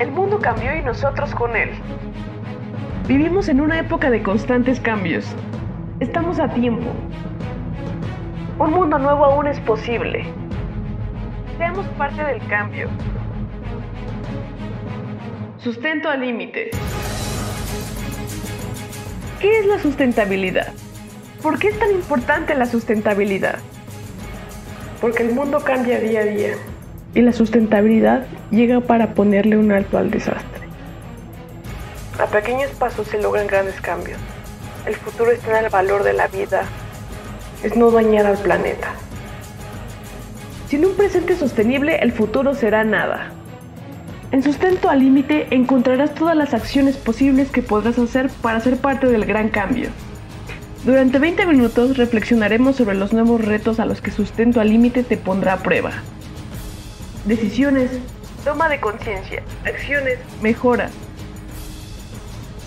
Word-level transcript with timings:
El 0.00 0.12
mundo 0.12 0.38
cambió 0.38 0.74
y 0.74 0.80
nosotros 0.80 1.34
con 1.34 1.54
él. 1.54 1.68
Vivimos 3.06 3.50
en 3.50 3.60
una 3.60 3.78
época 3.78 4.08
de 4.08 4.22
constantes 4.22 4.80
cambios. 4.80 5.26
Estamos 6.00 6.40
a 6.40 6.48
tiempo. 6.48 6.90
Un 8.58 8.70
mundo 8.70 8.98
nuevo 8.98 9.26
aún 9.26 9.46
es 9.46 9.60
posible. 9.60 10.24
Seamos 11.58 11.86
parte 11.98 12.24
del 12.24 12.40
cambio. 12.46 12.88
Sustento 15.58 16.08
al 16.08 16.22
límite. 16.22 16.70
¿Qué 19.38 19.58
es 19.58 19.66
la 19.66 19.78
sustentabilidad? 19.78 20.72
¿Por 21.42 21.58
qué 21.58 21.68
es 21.68 21.78
tan 21.78 21.90
importante 21.90 22.54
la 22.54 22.64
sustentabilidad? 22.64 23.58
Porque 25.02 25.24
el 25.24 25.34
mundo 25.34 25.60
cambia 25.62 26.00
día 26.00 26.20
a 26.20 26.24
día. 26.24 26.54
Y 27.14 27.22
la 27.22 27.32
sustentabilidad 27.32 28.26
llega 28.50 28.80
para 28.80 29.14
ponerle 29.14 29.56
un 29.56 29.72
alto 29.72 29.98
al 29.98 30.10
desastre. 30.10 30.68
A 32.18 32.26
pequeños 32.26 32.70
pasos 32.72 33.08
se 33.08 33.20
logran 33.20 33.46
grandes 33.46 33.80
cambios. 33.80 34.18
El 34.86 34.94
futuro 34.94 35.30
está 35.30 35.58
en 35.58 35.64
el 35.64 35.70
valor 35.70 36.04
de 36.04 36.12
la 36.12 36.28
vida. 36.28 36.62
Es 37.62 37.76
no 37.76 37.90
dañar 37.90 38.26
al 38.26 38.38
planeta. 38.38 38.92
Sin 40.68 40.84
un 40.84 40.94
presente 40.94 41.34
sostenible, 41.36 41.96
el 41.96 42.12
futuro 42.12 42.54
será 42.54 42.84
nada. 42.84 43.32
En 44.32 44.44
Sustento 44.44 44.88
al 44.88 45.00
Límite 45.00 45.48
encontrarás 45.50 46.14
todas 46.14 46.36
las 46.36 46.54
acciones 46.54 46.96
posibles 46.96 47.50
que 47.50 47.62
podrás 47.62 47.98
hacer 47.98 48.30
para 48.40 48.60
ser 48.60 48.76
parte 48.76 49.08
del 49.08 49.24
gran 49.24 49.48
cambio. 49.48 49.88
Durante 50.84 51.18
20 51.18 51.46
minutos 51.46 51.96
reflexionaremos 51.96 52.76
sobre 52.76 52.94
los 52.94 53.12
nuevos 53.12 53.44
retos 53.44 53.80
a 53.80 53.86
los 53.86 54.00
que 54.00 54.12
Sustento 54.12 54.60
al 54.60 54.68
Límite 54.68 55.02
te 55.02 55.16
pondrá 55.16 55.54
a 55.54 55.62
prueba. 55.62 55.90
Decisiones, 57.26 57.90
toma 58.44 58.70
de 58.70 58.80
conciencia, 58.80 59.42
acciones, 59.66 60.18
mejora. 60.40 60.88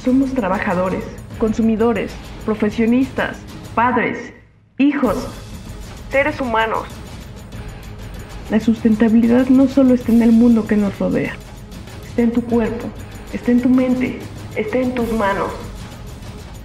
Somos 0.04 0.32
trabajadores, 0.34 1.04
consumidores, 1.40 2.12
profesionistas, 2.46 3.38
padres, 3.74 4.32
hijos, 4.78 5.28
seres 6.12 6.40
humanos. 6.40 6.84
La 8.52 8.60
sustentabilidad 8.60 9.48
no 9.48 9.68
solo 9.68 9.96
está 9.96 10.12
en 10.12 10.22
el 10.22 10.32
mundo 10.32 10.68
que 10.68 10.78
nos 10.78 11.00
rodea, 11.00 11.36
está 12.08 12.22
en 12.22 12.32
tu 12.32 12.44
cuerpo, 12.44 12.88
está 13.34 13.52
en 13.52 13.62
tu 13.62 13.70
mente, 13.70 14.20
está 14.56 14.78
en 14.78 14.94
tus 14.94 15.12
manos. 15.14 15.50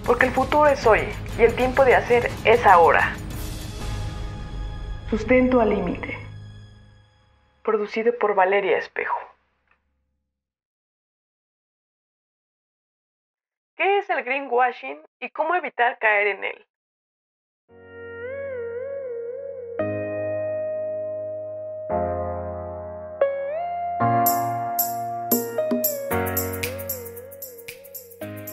Porque 0.05 0.27
el 0.27 0.33
futuro 0.33 0.67
es 0.67 0.87
hoy 0.87 1.01
y 1.39 1.43
el 1.43 1.55
tiempo 1.55 1.87
de 1.87 1.95
hacer 1.95 2.31
es 2.45 2.67
ahora. 2.67 3.15
Sustento 5.09 5.63
al 5.63 5.71
límite. 5.71 6.18
Producido 7.69 8.17
por 8.17 8.35
Valeria 8.35 8.79
Espejo. 8.79 9.19
¿Qué 13.77 13.99
es 13.99 14.09
el 14.09 14.25
greenwashing 14.25 15.03
y 15.21 15.29
cómo 15.29 15.55
evitar 15.55 15.99
caer 15.99 16.29
en 16.29 16.45
él? 16.45 16.67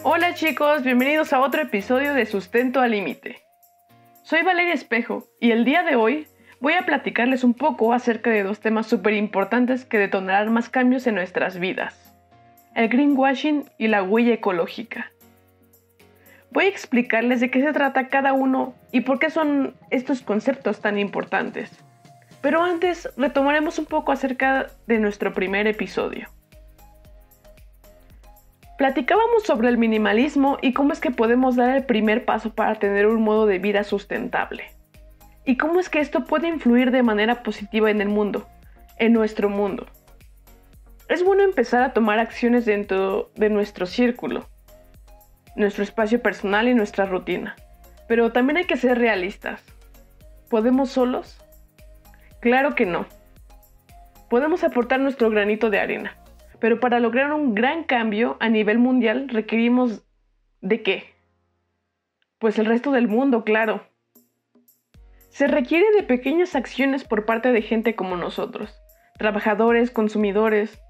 Hola 0.04 0.34
chicos, 0.34 0.84
bienvenidos 0.84 1.32
a 1.32 1.40
otro 1.40 1.62
episodio 1.62 2.14
de 2.14 2.26
Sustento 2.26 2.82
al 2.82 2.92
Límite. 2.92 3.42
Soy 4.24 4.42
Valeria 4.42 4.74
Espejo 4.74 5.24
y 5.40 5.52
el 5.52 5.64
día 5.64 5.84
de 5.84 5.96
hoy 5.96 6.28
voy 6.60 6.74
a 6.74 6.86
platicarles 6.86 7.44
un 7.44 7.54
poco 7.54 7.94
acerca 7.94 8.30
de 8.30 8.44
dos 8.44 8.60
temas 8.60 8.88
súper 8.88 9.14
importantes 9.14 9.86
que 9.86 9.98
detonarán 10.00 10.54
más 10.54 10.70
cambios 10.70 11.08
en 11.08 11.16
nuestras 11.16 11.60
vidas. 11.60 12.14
El 12.74 12.90
greenwashing 12.90 13.70
y 13.78 13.88
la 13.88 14.04
huella 14.04 14.34
ecológica. 14.34 15.12
Voy 16.52 16.66
a 16.66 16.70
explicarles 16.70 17.42
de 17.42 17.52
qué 17.52 17.62
se 17.62 17.74
trata 17.74 18.08
cada 18.08 18.34
uno 18.34 18.76
y 18.92 19.02
por 19.02 19.20
qué 19.20 19.30
son 19.30 19.76
estos 19.90 20.22
conceptos 20.22 20.80
tan 20.80 20.98
importantes. 20.98 21.72
Pero 22.42 22.64
antes 22.64 23.10
retomaremos 23.18 23.80
un 23.80 23.86
poco 23.86 24.12
acerca 24.12 24.68
de 24.88 25.00
nuestro 25.00 25.34
primer 25.34 25.68
episodio. 25.68 26.30
Platicábamos 28.78 29.44
sobre 29.44 29.70
el 29.70 29.78
minimalismo 29.78 30.58
y 30.62 30.74
cómo 30.74 30.94
es 30.94 31.00
que 31.00 31.12
podemos 31.12 31.56
dar 31.56 31.76
el 31.76 31.86
primer 31.86 32.26
paso 32.26 32.54
para 32.54 32.76
tener 32.76 33.08
un 33.08 33.24
modo 33.24 33.46
de 33.46 33.58
vida 33.60 33.84
sustentable. 33.84 34.66
Y 35.46 35.58
cómo 35.58 35.80
es 35.80 35.90
que 35.90 36.00
esto 36.00 36.26
puede 36.26 36.48
influir 36.48 36.92
de 36.92 37.04
manera 37.04 37.44
positiva 37.44 37.92
en 37.92 38.02
el 38.02 38.10
mundo, 38.10 38.48
en 38.98 39.14
nuestro 39.14 39.50
mundo. 39.50 39.86
Es 41.08 41.24
bueno 41.24 41.44
empezar 41.44 41.84
a 41.84 41.94
tomar 41.94 42.20
acciones 42.20 42.66
dentro 42.66 43.32
de 43.36 43.50
nuestro 43.50 43.86
círculo, 43.86 44.48
nuestro 45.56 45.84
espacio 45.84 46.22
personal 46.22 46.68
y 46.68 46.74
nuestra 46.74 47.06
rutina. 47.06 47.56
Pero 48.08 48.32
también 48.32 48.58
hay 48.58 48.66
que 48.66 48.78
ser 48.78 48.98
realistas. 48.98 49.64
¿Podemos 50.50 50.90
solos? 50.90 51.40
Claro 52.40 52.76
que 52.76 52.86
no. 52.86 53.06
Podemos 54.30 54.64
aportar 54.64 55.00
nuestro 55.00 55.30
granito 55.30 55.70
de 55.70 55.80
arena 55.80 56.18
pero 56.60 56.80
para 56.80 57.00
lograr 57.00 57.32
un 57.34 57.54
gran 57.54 57.84
cambio 57.84 58.38
a 58.40 58.50
nivel 58.50 58.80
mundial 58.80 59.30
requerimos 59.30 60.04
de 60.62 60.82
qué? 60.82 61.14
Pues 62.40 62.58
el 62.60 62.66
resto 62.66 62.92
del 62.92 63.08
mundo, 63.08 63.44
claro. 63.44 63.88
Se 65.36 65.48
requiere 65.48 65.86
de 65.92 66.04
pequeñas 66.04 66.56
acciones 66.56 67.04
por 67.04 67.26
parte 67.26 67.52
de 67.52 67.62
gente 67.62 67.94
como 67.94 68.16
nosotros, 68.16 68.82
trabajadores, 69.18 69.92
consumidores. 69.92 70.82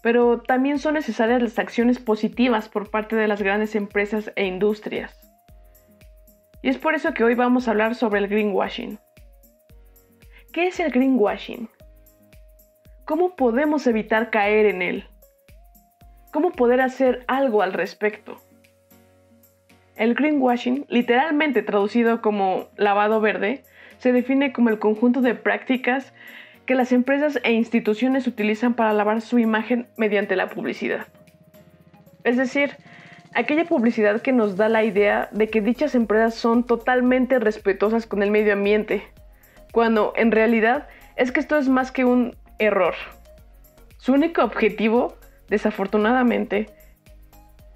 Pero 0.00 0.42
también 0.42 0.78
son 0.78 0.94
necesarias 0.94 1.42
las 1.42 1.58
acciones 1.58 1.98
positivas 1.98 2.68
por 2.68 2.88
parte 2.88 3.16
de 3.16 3.26
las 3.26 3.42
grandes 3.42 3.74
empresas 3.74 4.30
e 4.36 4.44
industrias. 4.44 5.28
Y 6.62 6.68
es 6.68 6.78
por 6.78 6.94
eso 6.94 7.14
que 7.14 7.24
hoy 7.24 7.34
vamos 7.34 7.66
a 7.66 7.72
hablar 7.72 7.96
sobre 7.96 8.20
el 8.20 8.28
greenwashing. 8.28 9.00
¿Qué 10.52 10.68
es 10.68 10.78
el 10.78 10.92
greenwashing? 10.92 11.68
¿Cómo 13.06 13.34
podemos 13.34 13.88
evitar 13.88 14.30
caer 14.30 14.66
en 14.66 14.82
él? 14.82 15.04
¿Cómo 16.32 16.52
poder 16.52 16.80
hacer 16.80 17.24
algo 17.26 17.62
al 17.62 17.72
respecto? 17.72 18.36
El 19.96 20.14
greenwashing, 20.14 20.84
literalmente 20.88 21.62
traducido 21.62 22.20
como 22.20 22.68
lavado 22.76 23.20
verde, 23.20 23.64
se 23.98 24.12
define 24.12 24.52
como 24.52 24.68
el 24.68 24.78
conjunto 24.78 25.22
de 25.22 25.34
prácticas 25.34 26.12
que 26.66 26.74
las 26.74 26.92
empresas 26.92 27.38
e 27.44 27.52
instituciones 27.52 28.26
utilizan 28.26 28.74
para 28.74 28.92
lavar 28.92 29.22
su 29.22 29.38
imagen 29.38 29.86
mediante 29.96 30.36
la 30.36 30.48
publicidad. 30.48 31.06
Es 32.24 32.36
decir, 32.36 32.76
aquella 33.34 33.64
publicidad 33.64 34.20
que 34.20 34.32
nos 34.32 34.56
da 34.56 34.68
la 34.68 34.84
idea 34.84 35.28
de 35.32 35.48
que 35.48 35.60
dichas 35.60 35.94
empresas 35.94 36.34
son 36.34 36.64
totalmente 36.64 37.38
respetuosas 37.38 38.06
con 38.06 38.22
el 38.22 38.30
medio 38.30 38.52
ambiente, 38.52 39.02
cuando 39.72 40.12
en 40.16 40.32
realidad 40.32 40.88
es 41.16 41.32
que 41.32 41.40
esto 41.40 41.56
es 41.56 41.68
más 41.68 41.90
que 41.90 42.04
un 42.04 42.36
error. 42.58 42.94
Su 43.96 44.12
único 44.12 44.42
objetivo, 44.42 45.16
desafortunadamente, 45.48 46.66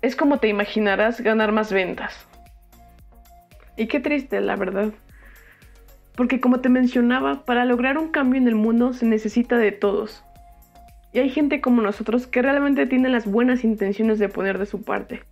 es 0.03 0.17
como 0.17 0.39
te 0.39 0.49
imaginarás 0.49 1.21
ganar 1.21 1.53
más 1.53 1.73
ventas. 1.73 2.27
Y 3.77 3.87
qué 3.87 4.01
triste, 4.01 4.41
la 4.41 4.57
verdad. 4.57 4.93
Porque 6.15 6.41
como 6.41 6.61
te 6.61 6.69
mencionaba, 6.69 7.45
para 7.45 7.65
lograr 7.65 7.99
un 7.99 8.11
cambio 8.11 8.41
en 8.41 8.49
el 8.49 8.55
mundo 8.55 8.93
se 8.93 9.07
necesita 9.07 9.57
de 9.57 9.73
todos. 9.73 10.25
Y 11.13 11.19
hay 11.19 11.31
gente 11.31 11.61
como 11.61 11.83
nosotros 11.83 12.27
que 12.27 12.43
realmente 12.43 12.87
tiene 12.87 13.09
las 13.09 13.27
buenas 13.27 13.65
intenciones 13.65 14.19
de 14.19 14.29
poner 14.29 14.59
de 14.59 14.67
su 14.67 14.83
parte, 14.83 15.23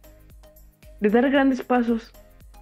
de 1.00 1.10
dar 1.10 1.30
grandes 1.30 1.62
pasos, 1.62 2.12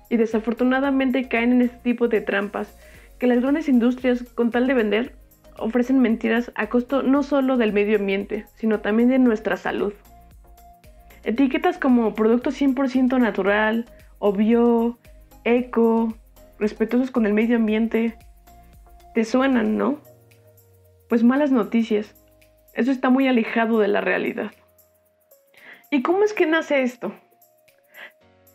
y 0.09 0.17
desafortunadamente 0.17 1.29
caen 1.29 1.53
en 1.53 1.63
este 1.63 1.79
tipo 1.79 2.09
de 2.09 2.21
trampas 2.21 2.77
que 3.19 3.27
las 3.27 3.41
grandes 3.41 3.69
industrias, 3.69 4.23
con 4.35 4.51
tal 4.51 4.67
de 4.67 4.75
vender, 4.75 5.15
ofrecen 5.59 6.01
mentiras 6.01 6.53
a 6.55 6.69
costo 6.69 7.03
no 7.03 7.23
solo 7.23 7.57
del 7.57 7.73
medio 7.73 7.99
ambiente, 7.99 8.47
sino 8.55 8.81
también 8.81 9.09
de 9.09 9.19
nuestra 9.19 9.57
salud. 9.57 9.95
Etiquetas 11.27 11.77
como 11.77 12.15
producto 12.15 12.51
100% 12.51 13.19
natural, 13.19 13.85
o 14.21 14.33
eco, 15.43 16.15
respetuosos 16.61 17.11
con 17.11 17.27
el 17.27 17.35
medio 17.35 17.57
ambiente, 17.57 18.17
te 19.13 19.25
suenan, 19.25 19.77
¿no? 19.77 19.99
Pues 21.09 21.25
malas 21.25 21.51
noticias. 21.51 22.15
Eso 22.75 22.93
está 22.93 23.11
muy 23.11 23.27
alejado 23.27 23.81
de 23.81 23.89
la 23.89 24.01
realidad. 24.01 24.53
¿Y 25.91 26.03
cómo 26.03 26.23
es 26.23 26.33
que 26.33 26.47
nace 26.47 26.83
esto? 26.83 27.13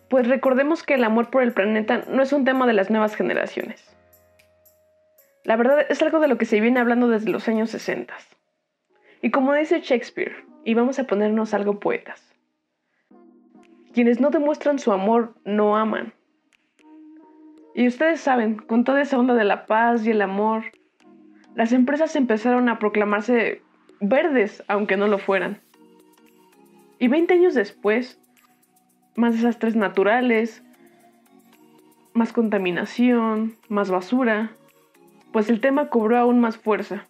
Pues 0.09 0.29
recordemos 0.29 0.83
que 0.83 0.93
el 0.93 1.03
amor 1.03 1.29
por 1.29 1.43
el 1.43 1.51
planeta 1.51 2.05
no 2.07 2.23
es 2.23 2.31
un 2.31 2.45
tema 2.45 2.67
de 2.67 2.73
las 2.73 2.89
nuevas 2.89 3.17
generaciones. 3.17 3.93
La 5.43 5.57
verdad 5.57 5.85
es 5.89 6.01
algo 6.01 6.21
de 6.21 6.29
lo 6.29 6.37
que 6.37 6.45
se 6.45 6.61
viene 6.61 6.79
hablando 6.79 7.09
desde 7.09 7.31
los 7.31 7.49
años 7.49 7.69
60. 7.71 8.13
Y 9.21 9.29
como 9.29 9.53
dice 9.55 9.81
Shakespeare, 9.81 10.45
y 10.63 10.73
vamos 10.73 10.99
a 10.99 11.03
ponernos 11.03 11.53
algo 11.53 11.81
poetas, 11.81 12.30
quienes 13.93 14.19
no 14.19 14.29
demuestran 14.29 14.79
su 14.79 14.91
amor 14.91 15.35
no 15.45 15.77
aman. 15.77 16.13
Y 17.73 17.87
ustedes 17.87 18.19
saben, 18.19 18.55
con 18.55 18.83
toda 18.83 19.01
esa 19.01 19.17
onda 19.17 19.33
de 19.33 19.45
la 19.45 19.65
paz 19.65 20.05
y 20.05 20.11
el 20.11 20.21
amor, 20.21 20.63
las 21.55 21.71
empresas 21.71 22.15
empezaron 22.15 22.69
a 22.69 22.79
proclamarse 22.79 23.61
verdes, 23.99 24.63
aunque 24.67 24.97
no 24.97 25.07
lo 25.07 25.17
fueran. 25.17 25.61
Y 26.99 27.07
20 27.07 27.33
años 27.33 27.53
después, 27.53 28.19
más 29.15 29.35
desastres 29.35 29.75
naturales, 29.75 30.63
más 32.13 32.33
contaminación, 32.33 33.55
más 33.69 33.89
basura, 33.89 34.51
pues 35.31 35.49
el 35.49 35.61
tema 35.61 35.89
cobró 35.89 36.17
aún 36.17 36.39
más 36.39 36.57
fuerza. 36.57 37.07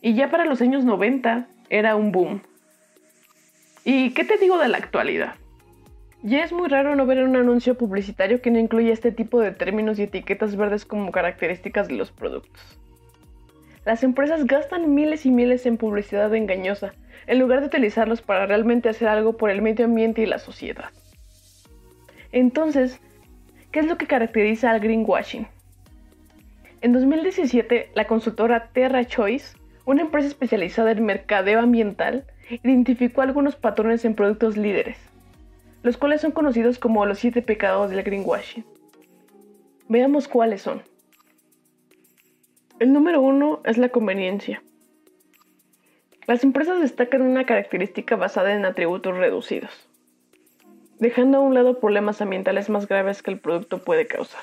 Y 0.00 0.14
ya 0.14 0.30
para 0.30 0.44
los 0.44 0.60
años 0.60 0.84
90 0.84 1.46
era 1.70 1.96
un 1.96 2.12
boom. 2.12 2.42
¿Y 3.84 4.10
qué 4.10 4.24
te 4.24 4.38
digo 4.38 4.58
de 4.58 4.68
la 4.68 4.78
actualidad? 4.78 5.36
Ya 6.26 6.42
es 6.42 6.52
muy 6.54 6.68
raro 6.68 6.96
no 6.96 7.04
ver 7.04 7.22
un 7.22 7.36
anuncio 7.36 7.76
publicitario 7.76 8.40
que 8.40 8.50
no 8.50 8.58
incluya 8.58 8.94
este 8.94 9.12
tipo 9.12 9.40
de 9.40 9.52
términos 9.52 9.98
y 9.98 10.04
etiquetas 10.04 10.56
verdes 10.56 10.86
como 10.86 11.12
características 11.12 11.86
de 11.86 11.96
los 11.96 12.12
productos. 12.12 12.78
Las 13.84 14.02
empresas 14.02 14.46
gastan 14.46 14.94
miles 14.94 15.26
y 15.26 15.30
miles 15.30 15.66
en 15.66 15.76
publicidad 15.76 16.34
engañosa, 16.34 16.94
en 17.26 17.40
lugar 17.40 17.60
de 17.60 17.66
utilizarlos 17.66 18.22
para 18.22 18.46
realmente 18.46 18.88
hacer 18.88 19.06
algo 19.08 19.36
por 19.36 19.50
el 19.50 19.60
medio 19.60 19.84
ambiente 19.84 20.22
y 20.22 20.26
la 20.26 20.38
sociedad. 20.38 20.88
Entonces, 22.32 23.00
¿qué 23.70 23.80
es 23.80 23.86
lo 23.86 23.98
que 23.98 24.06
caracteriza 24.06 24.70
al 24.70 24.80
greenwashing? 24.80 25.46
En 26.80 26.94
2017, 26.94 27.90
la 27.94 28.06
consultora 28.06 28.70
Terra 28.72 29.04
Choice, 29.04 29.58
una 29.84 30.00
empresa 30.00 30.28
especializada 30.28 30.92
en 30.92 31.04
mercadeo 31.04 31.60
ambiental, 31.60 32.24
identificó 32.62 33.20
algunos 33.20 33.56
patrones 33.56 34.06
en 34.06 34.14
productos 34.14 34.56
líderes, 34.56 34.96
los 35.84 35.98
cuales 35.98 36.22
son 36.22 36.32
conocidos 36.32 36.78
como 36.78 37.04
los 37.04 37.18
siete 37.18 37.42
pecados 37.42 37.90
del 37.90 38.02
greenwashing. 38.02 38.64
Veamos 39.86 40.28
cuáles 40.28 40.62
son. 40.62 40.82
El 42.78 42.90
número 42.94 43.20
uno 43.20 43.60
es 43.66 43.76
la 43.76 43.90
conveniencia. 43.90 44.62
Las 46.26 46.42
empresas 46.42 46.80
destacan 46.80 47.20
una 47.20 47.44
característica 47.44 48.16
basada 48.16 48.54
en 48.54 48.64
atributos 48.64 49.14
reducidos, 49.14 49.90
dejando 50.98 51.36
a 51.36 51.40
un 51.42 51.52
lado 51.52 51.78
problemas 51.78 52.22
ambientales 52.22 52.70
más 52.70 52.88
graves 52.88 53.22
que 53.22 53.32
el 53.32 53.38
producto 53.38 53.84
puede 53.84 54.06
causar. 54.06 54.42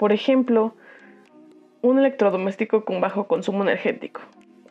Por 0.00 0.10
ejemplo, 0.10 0.74
un 1.80 2.00
electrodoméstico 2.00 2.84
con 2.84 3.00
bajo 3.00 3.28
consumo 3.28 3.62
energético, 3.62 4.22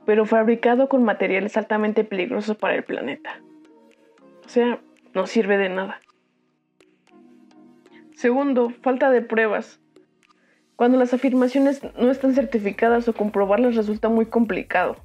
pero 0.06 0.26
fabricado 0.26 0.90
con 0.90 1.06
materiales 1.06 1.56
altamente 1.56 2.04
peligrosos 2.04 2.58
para 2.58 2.76
el 2.76 2.84
planeta. 2.84 3.40
O 4.46 4.50
sea, 4.50 4.82
no 5.18 5.26
sirve 5.26 5.58
de 5.58 5.70
nada. 5.70 6.00
Segundo, 8.14 8.70
falta 8.70 9.10
de 9.10 9.24
pruebas. 9.24 9.80
Cuando 10.76 11.00
las 11.00 11.12
afirmaciones 11.12 11.82
no 11.98 12.12
están 12.12 12.36
certificadas 12.36 13.08
o 13.08 13.14
comprobarlas 13.14 13.76
resulta 13.76 14.10
muy 14.10 14.28
complicado. 14.28 14.98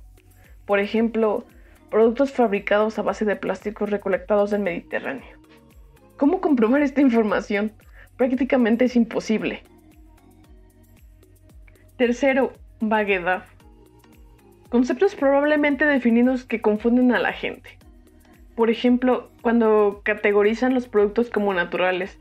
Por 0.67 0.81
ejemplo, 0.81 1.47
productos 1.91 2.31
fabricados 2.31 2.99
a 2.99 3.03
base 3.03 3.25
de 3.25 3.37
plásticos 3.37 3.88
recolectados 3.88 4.50
del 4.50 4.61
Mediterráneo. 4.61 5.41
¿Cómo 6.19 6.43
comprobar 6.43 6.82
esta 6.82 7.00
información? 7.00 7.73
Prácticamente 8.19 8.85
es 8.85 8.97
imposible. 8.97 9.62
Tercero, 11.97 12.53
vaguedad. 12.81 13.44
Conceptos 14.69 15.15
probablemente 15.15 15.87
definidos 15.87 16.44
que 16.44 16.61
confunden 16.61 17.12
a 17.12 17.19
la 17.19 17.32
gente. 17.32 17.81
Por 18.55 18.71
ejemplo, 18.71 19.31
cuando 19.41 20.03
categorizan 20.05 20.75
los 20.75 20.89
productos 20.89 21.31
como 21.31 21.55
naturales. 21.55 22.19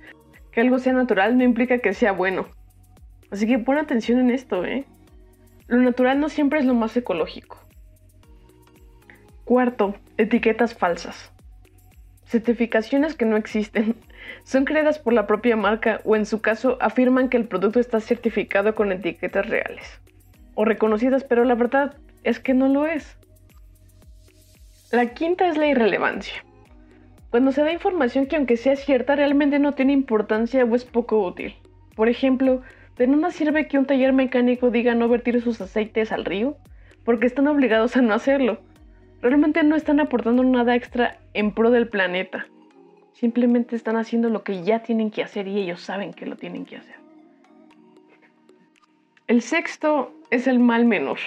Que 0.52 0.62
algo 0.62 0.80
sea 0.80 0.94
natural 0.94 1.38
no 1.38 1.44
implica 1.44 1.80
que 1.80 1.94
sea 1.94 2.12
bueno. 2.12 2.48
Así 3.32 3.48
que 3.48 3.60
pon 3.60 3.78
atención 3.78 4.20
en 4.20 4.32
esto, 4.32 4.66
¿eh? 4.66 4.86
Lo 5.68 5.78
natural 5.78 6.20
no 6.20 6.28
siempre 6.28 6.60
es 6.60 6.66
lo 6.66 6.74
más 6.74 6.96
ecológico. 6.98 7.58
Cuarto, 9.46 9.96
etiquetas 10.18 10.74
falsas. 10.74 11.32
Certificaciones 12.26 13.16
que 13.16 13.26
no 13.26 13.38
existen. 13.38 13.96
Son 14.44 14.66
creadas 14.66 15.00
por 15.00 15.14
la 15.14 15.28
propia 15.28 15.56
marca 15.56 16.02
o 16.04 16.16
en 16.16 16.26
su 16.26 16.42
caso 16.42 16.78
afirman 16.82 17.30
que 17.30 17.38
el 17.38 17.48
producto 17.48 17.80
está 17.80 18.02
certificado 18.02 18.76
con 18.76 18.92
etiquetas 18.92 19.48
reales. 19.48 20.02
O 20.56 20.66
reconocidas, 20.66 21.24
pero 21.24 21.46
la 21.46 21.56
verdad 21.56 21.96
es 22.24 22.40
que 22.40 22.54
no 22.54 22.68
lo 22.68 22.86
es. 22.86 23.18
La 24.92 25.14
quinta 25.14 25.48
es 25.48 25.58
la 25.58 25.68
irrelevancia. 25.68 26.44
Cuando 27.30 27.52
se 27.52 27.62
da 27.62 27.72
información 27.72 28.26
que 28.26 28.36
aunque 28.36 28.58
sea 28.58 28.76
cierta 28.76 29.16
realmente 29.16 29.58
no 29.60 29.74
tiene 29.74 29.94
importancia 29.94 30.66
o 30.66 30.76
es 30.76 30.84
poco 30.84 31.26
útil. 31.26 31.56
Por 31.96 32.10
ejemplo, 32.10 32.62
¿De 33.02 33.08
nada 33.08 33.32
sirve 33.32 33.68
que 33.68 33.80
un 33.80 33.88
taller 33.88 34.14
mecánico 34.14 34.70
diga 34.70 34.94
no 34.94 35.10
vertir 35.10 35.42
sus 35.42 35.60
aceites 35.60 36.12
al 36.12 36.24
río? 36.24 36.56
Porque 37.04 37.26
están 37.26 37.48
obligados 37.48 37.98
a 37.98 38.02
no 38.04 38.14
hacerlo. 38.14 38.60
Realmente 39.24 39.64
no 39.64 39.76
están 39.76 40.00
aportando 40.00 40.44
nada 40.44 40.76
extra 40.76 41.18
en 41.34 41.52
pro 41.52 41.72
del 41.72 41.88
planeta. 41.88 42.46
Simplemente 43.14 43.76
están 43.76 43.96
haciendo 43.96 44.30
lo 44.30 44.44
que 44.44 44.64
ya 44.64 44.84
tienen 44.84 45.10
que 45.10 45.24
hacer 45.24 45.48
y 45.48 45.60
ellos 45.60 45.82
saben 45.82 46.14
que 46.14 46.28
lo 46.28 46.36
tienen 46.36 46.66
que 46.66 46.78
hacer. 46.78 46.96
El 49.26 49.42
sexto 49.42 50.14
es 50.30 50.46
el 50.46 50.60
mal 50.60 50.86
menor. 50.86 51.18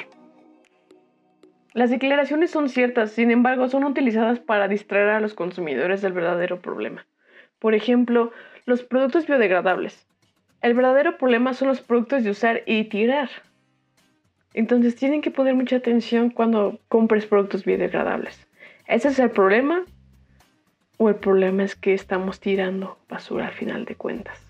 Las 1.75 1.91
declaraciones 1.91 2.53
son 2.53 2.69
ciertas, 2.69 3.11
sin 3.11 3.33
embargo, 3.33 3.69
son 3.69 3.83
utilizadas 3.83 4.39
para 4.39 4.69
distraer 4.69 5.09
a 5.09 5.21
los 5.21 5.35
consumidores 5.35 6.03
del 6.03 6.13
verdadero 6.13 6.63
problema. 6.63 7.05
Por 7.59 7.75
ejemplo, 7.75 8.31
los 8.65 8.85
productos 8.85 9.27
biodegradables. 9.27 10.07
El 10.63 10.75
verdadero 10.75 11.19
problema 11.19 11.53
son 11.53 11.67
los 11.67 11.81
productos 11.81 12.23
de 12.23 12.31
usar 12.31 12.63
y 12.67 12.85
tirar. 12.85 13.29
Entonces 14.53 14.95
tienen 14.95 15.21
que 15.21 15.33
poner 15.33 15.57
mucha 15.57 15.75
atención 15.75 16.31
cuando 16.31 16.79
compres 16.89 17.27
productos 17.27 17.65
biodegradables. 17.65 18.47
¿Ese 18.87 19.09
es 19.09 19.19
el 19.19 19.33
problema? 19.33 19.85
¿O 20.97 21.09
el 21.09 21.17
problema 21.17 21.65
es 21.65 21.75
que 21.75 21.93
estamos 21.93 22.39
tirando 22.39 23.01
basura 23.09 23.49
al 23.49 23.53
final 23.53 23.85
de 23.85 23.97
cuentas? 23.97 24.41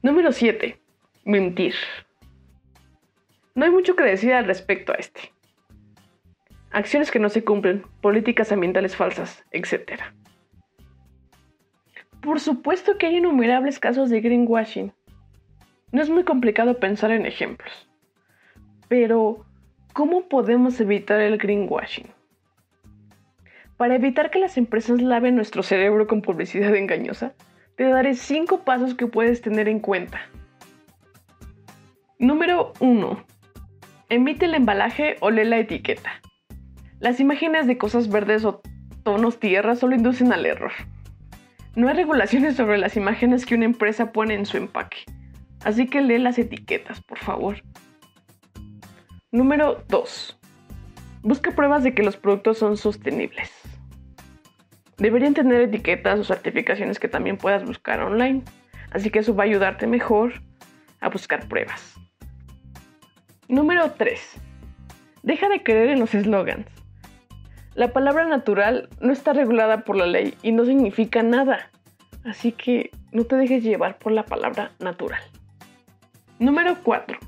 Número 0.00 0.32
7. 0.32 0.78
Mentir. 1.26 1.74
No 3.54 3.66
hay 3.66 3.70
mucho 3.70 3.94
que 3.94 4.02
decir 4.02 4.32
al 4.32 4.46
respecto 4.46 4.92
a 4.92 4.96
este. 4.96 5.30
Acciones 6.72 7.10
que 7.10 7.18
no 7.18 7.28
se 7.28 7.44
cumplen, 7.44 7.84
políticas 8.00 8.50
ambientales 8.50 8.96
falsas, 8.96 9.44
etc. 9.50 10.00
Por 12.22 12.40
supuesto 12.40 12.96
que 12.96 13.06
hay 13.06 13.16
innumerables 13.18 13.78
casos 13.78 14.08
de 14.08 14.20
greenwashing. 14.20 14.92
No 15.90 16.00
es 16.00 16.08
muy 16.08 16.24
complicado 16.24 16.78
pensar 16.78 17.10
en 17.10 17.26
ejemplos. 17.26 17.90
Pero, 18.88 19.44
¿cómo 19.92 20.28
podemos 20.28 20.80
evitar 20.80 21.20
el 21.20 21.36
greenwashing? 21.36 22.06
Para 23.76 23.96
evitar 23.96 24.30
que 24.30 24.38
las 24.38 24.56
empresas 24.56 25.02
laven 25.02 25.36
nuestro 25.36 25.62
cerebro 25.62 26.06
con 26.06 26.22
publicidad 26.22 26.74
engañosa, 26.74 27.34
te 27.76 27.84
daré 27.84 28.14
5 28.14 28.64
pasos 28.64 28.94
que 28.94 29.06
puedes 29.06 29.42
tener 29.42 29.68
en 29.68 29.80
cuenta. 29.80 30.20
Número 32.18 32.72
1. 32.80 33.24
Emite 34.08 34.46
el 34.46 34.54
embalaje 34.54 35.16
o 35.20 35.30
lee 35.30 35.44
la 35.44 35.58
etiqueta. 35.58 36.22
Las 37.02 37.18
imágenes 37.18 37.66
de 37.66 37.78
cosas 37.78 38.08
verdes 38.08 38.44
o 38.44 38.62
tonos 39.02 39.40
tierra 39.40 39.74
solo 39.74 39.96
inducen 39.96 40.32
al 40.32 40.46
error. 40.46 40.70
No 41.74 41.88
hay 41.88 41.94
regulaciones 41.94 42.54
sobre 42.54 42.78
las 42.78 42.96
imágenes 42.96 43.44
que 43.44 43.56
una 43.56 43.64
empresa 43.64 44.12
pone 44.12 44.34
en 44.34 44.46
su 44.46 44.56
empaque, 44.56 44.98
así 45.64 45.88
que 45.88 46.00
lee 46.00 46.18
las 46.18 46.38
etiquetas, 46.38 47.02
por 47.02 47.18
favor. 47.18 47.56
Número 49.32 49.82
2. 49.88 50.38
Busca 51.22 51.50
pruebas 51.50 51.82
de 51.82 51.92
que 51.92 52.04
los 52.04 52.16
productos 52.16 52.58
son 52.58 52.76
sostenibles. 52.76 53.50
Deberían 54.96 55.34
tener 55.34 55.62
etiquetas 55.62 56.20
o 56.20 56.24
certificaciones 56.24 57.00
que 57.00 57.08
también 57.08 57.36
puedas 57.36 57.64
buscar 57.64 58.00
online, 58.00 58.44
así 58.92 59.10
que 59.10 59.18
eso 59.18 59.34
va 59.34 59.42
a 59.42 59.46
ayudarte 59.48 59.88
mejor 59.88 60.34
a 61.00 61.08
buscar 61.08 61.48
pruebas. 61.48 61.96
Número 63.48 63.90
3. 63.90 64.40
Deja 65.24 65.48
de 65.48 65.64
creer 65.64 65.88
en 65.88 65.98
los 65.98 66.14
eslogans. 66.14 66.81
La 67.74 67.92
palabra 67.92 68.26
natural 68.26 68.88
no 69.00 69.12
está 69.12 69.32
regulada 69.32 69.84
por 69.84 69.96
la 69.96 70.06
ley 70.06 70.34
y 70.42 70.52
no 70.52 70.64
significa 70.64 71.22
nada. 71.22 71.70
Así 72.24 72.52
que 72.52 72.90
no 73.12 73.24
te 73.24 73.36
dejes 73.36 73.62
llevar 73.62 73.98
por 73.98 74.12
la 74.12 74.24
palabra 74.24 74.72
natural. 74.78 75.22
Número 76.38 76.76
4. 76.82 77.18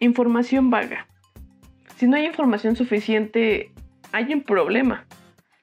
Información 0.00 0.70
vaga. 0.70 1.06
Si 1.96 2.06
no 2.06 2.16
hay 2.16 2.26
información 2.26 2.76
suficiente, 2.76 3.72
hay 4.12 4.32
un 4.34 4.42
problema. 4.42 5.06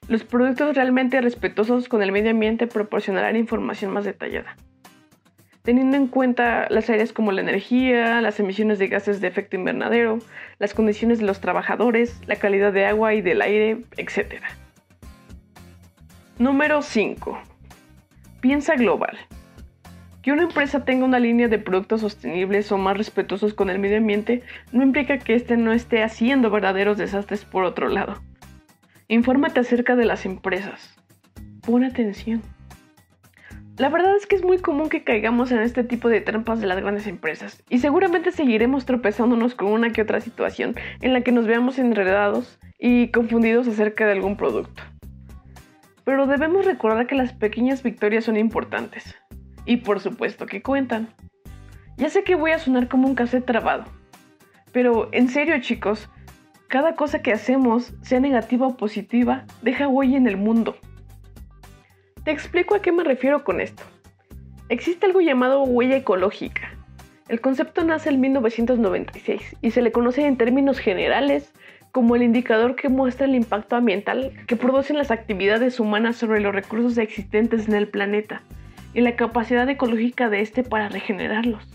Los 0.08 0.24
productos 0.24 0.74
realmente 0.74 1.20
respetuosos 1.20 1.88
con 1.88 2.02
el 2.02 2.10
medio 2.10 2.30
ambiente 2.30 2.66
proporcionarán 2.66 3.36
información 3.36 3.92
más 3.92 4.04
detallada 4.04 4.56
teniendo 5.62 5.96
en 5.96 6.06
cuenta 6.06 6.66
las 6.70 6.88
áreas 6.88 7.12
como 7.12 7.32
la 7.32 7.40
energía, 7.40 8.20
las 8.20 8.40
emisiones 8.40 8.78
de 8.78 8.88
gases 8.88 9.20
de 9.20 9.28
efecto 9.28 9.56
invernadero, 9.56 10.18
las 10.58 10.74
condiciones 10.74 11.18
de 11.18 11.26
los 11.26 11.40
trabajadores, 11.40 12.20
la 12.26 12.36
calidad 12.36 12.72
de 12.72 12.86
agua 12.86 13.14
y 13.14 13.20
del 13.20 13.42
aire, 13.42 13.82
etc. 13.96 14.42
Número 16.38 16.82
5. 16.82 17.38
Piensa 18.40 18.74
global. 18.74 19.18
Que 20.22 20.32
una 20.32 20.42
empresa 20.42 20.84
tenga 20.84 21.04
una 21.04 21.18
línea 21.18 21.48
de 21.48 21.58
productos 21.58 22.02
sostenibles 22.02 22.70
o 22.72 22.78
más 22.78 22.96
respetuosos 22.96 23.54
con 23.54 23.70
el 23.70 23.78
medio 23.78 23.96
ambiente 23.96 24.42
no 24.70 24.82
implica 24.82 25.18
que 25.18 25.34
éste 25.34 25.56
no 25.56 25.72
esté 25.72 26.02
haciendo 26.02 26.50
verdaderos 26.50 26.98
desastres 26.98 27.44
por 27.44 27.64
otro 27.64 27.88
lado. 27.88 28.20
Infórmate 29.08 29.60
acerca 29.60 29.96
de 29.96 30.04
las 30.04 30.26
empresas. 30.26 30.94
Pon 31.62 31.84
atención. 31.84 32.42
La 33.80 33.88
verdad 33.88 34.14
es 34.14 34.26
que 34.26 34.36
es 34.36 34.44
muy 34.44 34.58
común 34.58 34.90
que 34.90 35.04
caigamos 35.04 35.50
en 35.52 35.60
este 35.60 35.84
tipo 35.84 36.10
de 36.10 36.20
trampas 36.20 36.60
de 36.60 36.66
las 36.66 36.78
grandes 36.82 37.06
empresas 37.06 37.62
y 37.70 37.78
seguramente 37.78 38.30
seguiremos 38.30 38.84
tropezándonos 38.84 39.54
con 39.54 39.68
una 39.68 39.90
que 39.90 40.02
otra 40.02 40.20
situación 40.20 40.74
en 41.00 41.14
la 41.14 41.22
que 41.22 41.32
nos 41.32 41.46
veamos 41.46 41.78
enredados 41.78 42.58
y 42.78 43.08
confundidos 43.08 43.66
acerca 43.68 44.04
de 44.04 44.12
algún 44.12 44.36
producto. 44.36 44.82
Pero 46.04 46.26
debemos 46.26 46.66
recordar 46.66 47.06
que 47.06 47.14
las 47.14 47.32
pequeñas 47.32 47.82
victorias 47.82 48.24
son 48.24 48.36
importantes 48.36 49.16
y 49.64 49.78
por 49.78 50.00
supuesto 50.00 50.44
que 50.44 50.60
cuentan. 50.60 51.08
Ya 51.96 52.10
sé 52.10 52.22
que 52.22 52.34
voy 52.34 52.50
a 52.50 52.58
sonar 52.58 52.86
como 52.86 53.08
un 53.08 53.14
cassette 53.14 53.46
trabado, 53.46 53.86
pero 54.72 55.08
en 55.12 55.30
serio 55.30 55.58
chicos, 55.62 56.10
cada 56.68 56.96
cosa 56.96 57.22
que 57.22 57.32
hacemos, 57.32 57.94
sea 58.02 58.20
negativa 58.20 58.66
o 58.66 58.76
positiva, 58.76 59.46
deja 59.62 59.88
huella 59.88 60.18
en 60.18 60.26
el 60.26 60.36
mundo. 60.36 60.76
Te 62.24 62.32
explico 62.32 62.74
a 62.74 62.82
qué 62.82 62.92
me 62.92 63.02
refiero 63.02 63.44
con 63.44 63.62
esto. 63.62 63.82
Existe 64.68 65.06
algo 65.06 65.22
llamado 65.22 65.62
huella 65.62 65.96
ecológica. 65.96 66.76
El 67.28 67.40
concepto 67.40 67.82
nace 67.82 68.10
en 68.10 68.20
1996 68.20 69.56
y 69.62 69.70
se 69.70 69.80
le 69.80 69.90
conoce 69.90 70.26
en 70.26 70.36
términos 70.36 70.78
generales 70.78 71.52
como 71.92 72.16
el 72.16 72.22
indicador 72.22 72.76
que 72.76 72.90
muestra 72.90 73.24
el 73.24 73.34
impacto 73.34 73.74
ambiental 73.74 74.32
que 74.46 74.56
producen 74.56 74.98
las 74.98 75.10
actividades 75.10 75.80
humanas 75.80 76.16
sobre 76.16 76.40
los 76.40 76.54
recursos 76.54 76.98
existentes 76.98 77.68
en 77.68 77.74
el 77.74 77.88
planeta 77.88 78.42
y 78.92 79.00
la 79.00 79.16
capacidad 79.16 79.68
ecológica 79.68 80.28
de 80.28 80.42
éste 80.42 80.62
para 80.62 80.90
regenerarlos. 80.90 81.66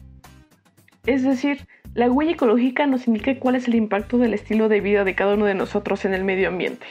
Es 1.08 1.24
decir, 1.24 1.68
la 1.96 2.12
huella 2.12 2.34
ecológica 2.34 2.86
nos 2.86 3.08
indica 3.08 3.40
cuál 3.40 3.56
es 3.56 3.68
el 3.68 3.76
impacto 3.76 4.20
del 4.20 4.36
estilo 4.36 4.70
de 4.70 4.82
vida 4.82 5.04
de 5.04 5.16
cada 5.16 5.34
uno 5.34 5.46
de 5.46 5.56
nosotros 5.56 6.06
en 6.06 6.14
el 6.14 6.24
medio 6.24 6.50
ambiente. 6.50 6.86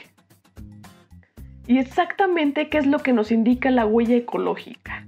¿Y 1.67 1.79
exactamente 1.79 2.69
qué 2.69 2.77
es 2.77 2.85
lo 2.85 2.99
que 2.99 3.11
nos 3.11 3.31
indica 3.31 3.71
la 3.71 3.85
huella 3.85 4.15
ecológica? 4.15 5.07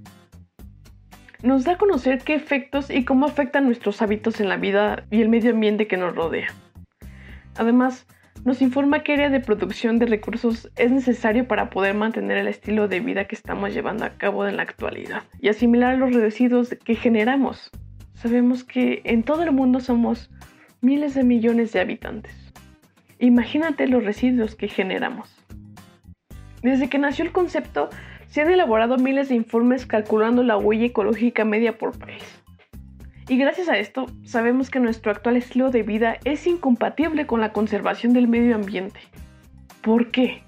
Nos 1.42 1.64
da 1.64 1.72
a 1.72 1.78
conocer 1.78 2.18
qué 2.18 2.34
efectos 2.34 2.90
y 2.90 3.04
cómo 3.04 3.26
afectan 3.26 3.66
nuestros 3.66 4.02
hábitos 4.02 4.40
en 4.40 4.48
la 4.48 4.56
vida 4.56 5.04
y 5.10 5.22
el 5.22 5.28
medio 5.28 5.52
ambiente 5.52 5.86
que 5.86 5.96
nos 5.96 6.16
rodea. 6.16 6.48
Además, 7.56 8.08
nos 8.44 8.60
informa 8.60 9.04
qué 9.04 9.12
área 9.12 9.30
de 9.30 9.38
producción 9.38 10.00
de 10.00 10.06
recursos 10.06 10.68
es 10.76 10.90
necesario 10.90 11.46
para 11.46 11.70
poder 11.70 11.94
mantener 11.94 12.38
el 12.38 12.48
estilo 12.48 12.88
de 12.88 12.98
vida 12.98 13.26
que 13.26 13.36
estamos 13.36 13.72
llevando 13.72 14.04
a 14.04 14.16
cabo 14.16 14.46
en 14.46 14.56
la 14.56 14.62
actualidad 14.64 15.22
y 15.40 15.48
asimilar 15.48 15.96
los 15.96 16.12
residuos 16.12 16.76
que 16.84 16.96
generamos. 16.96 17.70
Sabemos 18.14 18.64
que 18.64 19.02
en 19.04 19.22
todo 19.22 19.44
el 19.44 19.52
mundo 19.52 19.78
somos 19.78 20.28
miles 20.80 21.14
de 21.14 21.22
millones 21.22 21.72
de 21.72 21.80
habitantes. 21.80 22.34
Imagínate 23.20 23.86
los 23.86 24.04
residuos 24.04 24.56
que 24.56 24.66
generamos. 24.66 25.37
Desde 26.62 26.88
que 26.88 26.98
nació 26.98 27.24
el 27.24 27.32
concepto, 27.32 27.88
se 28.28 28.42
han 28.42 28.50
elaborado 28.50 28.98
miles 28.98 29.28
de 29.28 29.36
informes 29.36 29.86
calculando 29.86 30.42
la 30.42 30.56
huella 30.56 30.86
ecológica 30.86 31.44
media 31.44 31.78
por 31.78 31.98
país. 31.98 32.22
Y 33.28 33.36
gracias 33.36 33.68
a 33.68 33.78
esto, 33.78 34.06
sabemos 34.24 34.70
que 34.70 34.80
nuestro 34.80 35.12
actual 35.12 35.36
estilo 35.36 35.70
de 35.70 35.82
vida 35.82 36.16
es 36.24 36.46
incompatible 36.46 37.26
con 37.26 37.40
la 37.40 37.52
conservación 37.52 38.12
del 38.12 38.26
medio 38.26 38.54
ambiente. 38.54 39.00
¿Por 39.82 40.10
qué? 40.10 40.42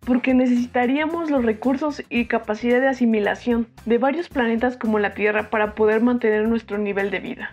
Porque 0.00 0.34
necesitaríamos 0.34 1.30
los 1.30 1.44
recursos 1.44 2.02
y 2.08 2.24
capacidad 2.24 2.80
de 2.80 2.88
asimilación 2.88 3.68
de 3.84 3.98
varios 3.98 4.28
planetas 4.28 4.76
como 4.76 4.98
la 4.98 5.12
Tierra 5.12 5.50
para 5.50 5.74
poder 5.74 6.02
mantener 6.02 6.48
nuestro 6.48 6.78
nivel 6.78 7.10
de 7.10 7.20
vida 7.20 7.50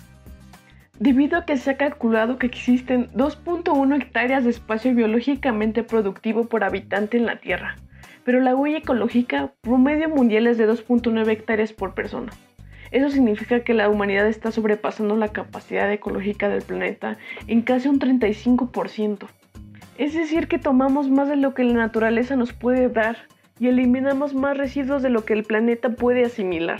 debido 0.99 1.37
a 1.37 1.45
que 1.45 1.57
se 1.57 1.71
ha 1.71 1.77
calculado 1.77 2.37
que 2.37 2.47
existen 2.47 3.09
2.1 3.13 4.01
hectáreas 4.01 4.43
de 4.43 4.49
espacio 4.49 4.93
biológicamente 4.93 5.83
productivo 5.83 6.45
por 6.45 6.63
habitante 6.63 7.17
en 7.17 7.25
la 7.25 7.39
Tierra, 7.39 7.77
pero 8.23 8.39
la 8.39 8.55
huella 8.55 8.79
ecológica 8.79 9.53
promedio 9.61 10.09
mundial 10.09 10.47
es 10.47 10.57
de 10.57 10.69
2.9 10.69 11.29
hectáreas 11.29 11.73
por 11.73 11.93
persona. 11.93 12.31
Eso 12.91 13.09
significa 13.09 13.61
que 13.61 13.73
la 13.73 13.89
humanidad 13.89 14.27
está 14.27 14.51
sobrepasando 14.51 15.15
la 15.17 15.29
capacidad 15.29 15.91
ecológica 15.91 16.47
del 16.49 16.61
planeta 16.61 17.17
en 17.47 17.61
casi 17.61 17.89
un 17.89 17.99
35%. 17.99 19.27
Es 19.97 20.13
decir, 20.13 20.47
que 20.47 20.59
tomamos 20.59 21.09
más 21.09 21.27
de 21.27 21.35
lo 21.35 21.53
que 21.53 21.63
la 21.63 21.73
naturaleza 21.73 22.35
nos 22.35 22.53
puede 22.53 22.87
dar 22.87 23.17
y 23.59 23.67
eliminamos 23.67 24.33
más 24.33 24.57
residuos 24.57 25.01
de 25.01 25.09
lo 25.09 25.25
que 25.25 25.33
el 25.33 25.43
planeta 25.43 25.89
puede 25.89 26.23
asimilar. 26.23 26.79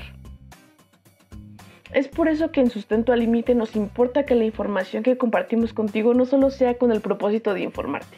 Es 1.94 2.10
por 2.10 2.28
eso 2.28 2.52
que 2.52 2.60
en 2.60 2.70
Sustento 2.70 3.14
al 3.14 3.20
Límite 3.20 3.56
nos 3.56 3.76
importa 3.76 4.26
que 4.26 4.36
la 4.36 4.44
información 4.44 5.04
que 5.04 5.18
compartimos 5.18 5.74
contigo 5.74 6.14
no 6.14 6.26
solo 6.26 6.50
sea 6.50 6.78
con 6.78 6.92
el 6.92 7.00
propósito 7.00 7.54
de 7.54 7.62
informarte, 7.62 8.18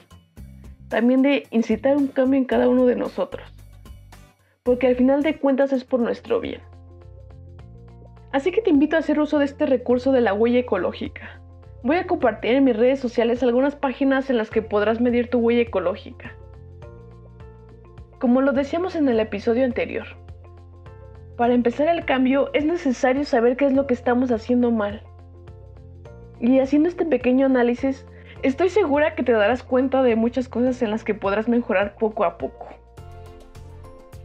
también 0.87 1.21
de 1.21 1.43
incitar 1.51 1.95
un 1.95 2.07
cambio 2.07 2.39
en 2.39 2.45
cada 2.45 2.67
uno 2.67 2.85
de 2.87 2.95
nosotros, 2.95 3.53
porque 4.63 4.87
al 4.87 4.95
final 4.95 5.21
de 5.21 5.37
cuentas 5.37 5.71
es 5.71 5.83
por 5.83 5.99
nuestro 5.99 6.39
bien. 6.39 6.61
Así 8.31 8.51
que 8.51 8.61
te 8.61 8.71
invito 8.71 8.95
a 8.95 8.99
hacer 8.99 9.19
uso 9.19 9.39
de 9.39 9.45
este 9.45 9.65
recurso 9.65 10.11
de 10.11 10.21
la 10.21 10.33
huella 10.33 10.59
ecológica. 10.59 11.39
Voy 11.83 11.97
a 11.97 12.07
compartir 12.07 12.55
en 12.55 12.63
mis 12.63 12.75
redes 12.75 12.99
sociales 12.99 13.41
algunas 13.43 13.75
páginas 13.75 14.29
en 14.29 14.37
las 14.37 14.49
que 14.49 14.61
podrás 14.61 14.99
medir 14.99 15.29
tu 15.29 15.39
huella 15.39 15.61
ecológica. 15.61 16.35
Como 18.19 18.41
lo 18.41 18.51
decíamos 18.51 18.95
en 18.95 19.07
el 19.07 19.19
episodio 19.19 19.63
anterior, 19.63 20.05
para 21.39 21.53
empezar 21.53 21.87
el 21.87 22.03
cambio 22.03 22.49
es 22.51 22.65
necesario 22.65 23.23
saber 23.23 23.55
qué 23.55 23.65
es 23.65 23.71
lo 23.71 23.87
que 23.87 23.93
estamos 23.93 24.29
haciendo 24.29 24.71
mal. 24.71 25.03
Y 26.41 26.59
haciendo 26.59 26.89
este 26.89 27.05
pequeño 27.05 27.45
análisis, 27.45 28.05
estoy 28.43 28.67
segura 28.67 29.15
que 29.15 29.23
te 29.23 29.31
darás 29.31 29.63
cuenta 29.63 30.03
de 30.03 30.17
muchas 30.17 30.49
cosas 30.49 30.81
en 30.81 30.91
las 30.91 31.05
que 31.05 31.13
podrás 31.13 31.47
mejorar 31.47 31.95
poco 31.95 32.25
a 32.25 32.37
poco. 32.37 32.67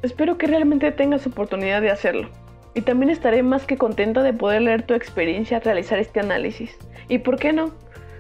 Espero 0.02 0.38
que 0.38 0.49
realmente 0.49 0.90
tengas 0.90 1.25
oportunidad 1.25 1.80
de 1.83 1.92
hacerlo. 1.92 2.30
Y 2.75 2.80
también 2.80 3.11
estaré 3.11 3.44
más 3.44 3.64
que 3.64 3.78
contenta 3.78 4.25
de 4.25 4.33
poder 4.33 4.62
leer 4.62 4.83
tu 4.83 4.94
experiencia 4.94 5.59
al 5.59 5.62
realizar 5.62 6.00
este 6.00 6.18
análisis. 6.18 6.76
Y 7.09 7.18
por 7.18 7.38
qué 7.38 7.52
no, 7.52 7.71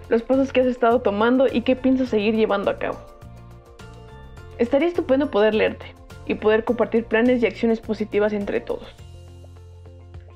los 0.08 0.22
pasos 0.22 0.52
que 0.52 0.60
has 0.60 0.68
estado 0.68 1.00
tomando 1.00 1.48
y 1.52 1.62
qué 1.62 1.74
piensas 1.74 2.10
seguir 2.10 2.36
llevando 2.36 2.70
a 2.70 2.78
cabo. 2.78 2.98
Estaría 4.58 4.86
estupendo 4.86 5.32
poder 5.32 5.52
leerte 5.56 6.03
y 6.26 6.34
poder 6.34 6.64
compartir 6.64 7.04
planes 7.04 7.42
y 7.42 7.46
acciones 7.46 7.80
positivas 7.80 8.32
entre 8.32 8.60
todos. 8.60 8.94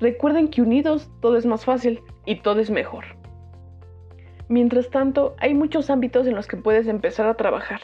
Recuerden 0.00 0.49
que 0.49 0.62
unidos 0.62 1.11
todo 1.21 1.37
es 1.37 1.47
más 1.47 1.64
fácil 1.64 2.00
y 2.25 2.37
todo 2.37 2.61
es 2.61 2.71
mejor. 2.71 3.04
Mientras 4.49 4.90
tanto, 4.90 5.35
hay 5.38 5.54
muchos 5.54 5.90
ámbitos 5.90 6.26
en 6.26 6.35
los 6.35 6.47
que 6.47 6.57
puedes 6.57 6.87
empezar 6.87 7.26
a 7.26 7.35
trabajar. 7.35 7.80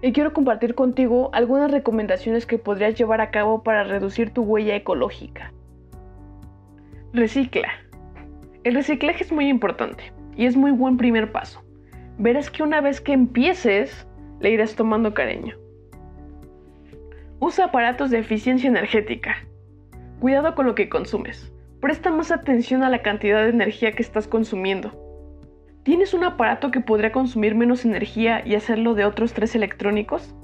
Y 0.00 0.12
quiero 0.12 0.32
compartir 0.32 0.74
contigo 0.74 1.30
algunas 1.32 1.70
recomendaciones 1.70 2.44
que 2.44 2.58
podrías 2.58 2.94
llevar 2.94 3.20
a 3.20 3.30
cabo 3.30 3.62
para 3.62 3.84
reducir 3.84 4.30
tu 4.30 4.42
huella 4.42 4.76
ecológica. 4.76 5.52
Recicla. 7.12 7.68
El 8.64 8.74
reciclaje 8.74 9.24
es 9.24 9.32
muy 9.32 9.48
importante 9.48 10.12
y 10.36 10.46
es 10.46 10.56
muy 10.56 10.70
buen 10.70 10.96
primer 10.96 11.32
paso. 11.32 11.62
Verás 12.18 12.50
que 12.50 12.62
una 12.62 12.80
vez 12.80 13.00
que 13.00 13.12
empieces, 13.12 14.06
le 14.40 14.50
irás 14.50 14.76
tomando 14.76 15.14
cariño. 15.14 15.61
Usa 17.44 17.64
aparatos 17.64 18.12
de 18.12 18.20
eficiencia 18.20 18.68
energética. 18.68 19.34
Cuidado 20.20 20.54
con 20.54 20.64
lo 20.64 20.76
que 20.76 20.88
consumes. 20.88 21.52
Presta 21.80 22.12
más 22.12 22.30
atención 22.30 22.84
a 22.84 22.88
la 22.88 23.02
cantidad 23.02 23.42
de 23.42 23.48
energía 23.48 23.90
que 23.90 24.02
estás 24.02 24.28
consumiendo. 24.28 24.92
¿Tienes 25.82 26.14
un 26.14 26.22
aparato 26.22 26.70
que 26.70 26.80
podría 26.80 27.10
consumir 27.10 27.56
menos 27.56 27.84
energía 27.84 28.46
y 28.46 28.54
hacerlo 28.54 28.94
de 28.94 29.06
otros 29.06 29.32
tres 29.32 29.56
electrónicos? 29.56 30.36